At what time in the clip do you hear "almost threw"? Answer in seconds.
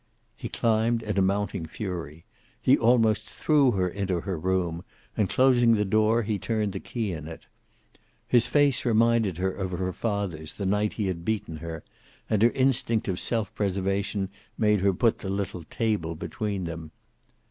2.75-3.69